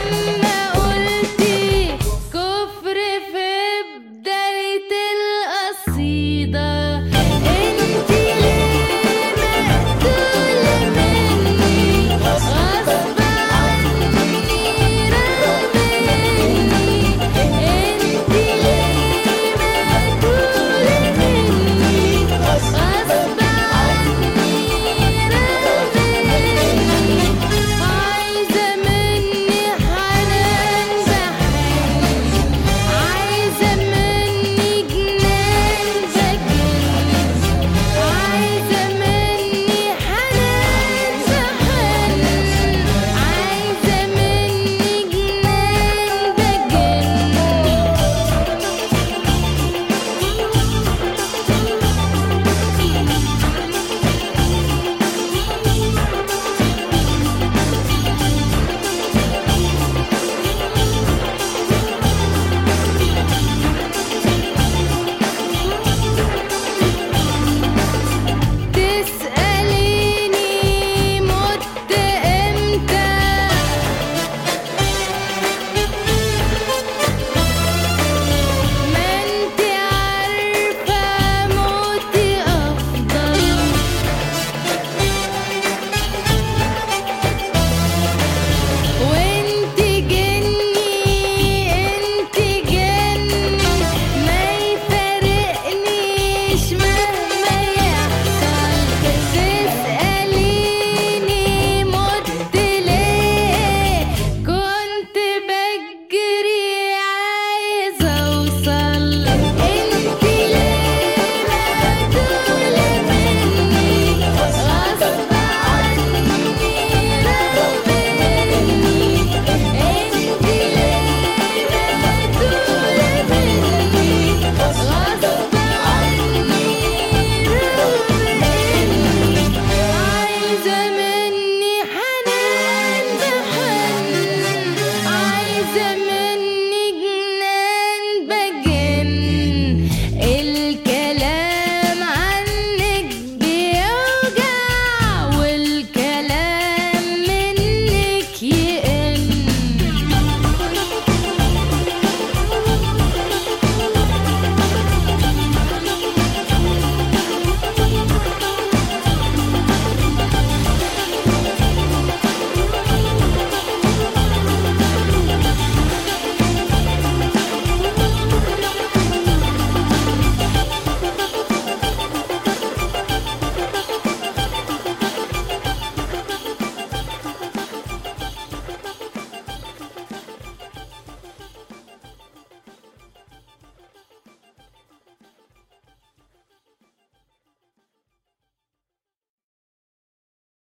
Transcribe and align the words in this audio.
Bye. 0.00 0.39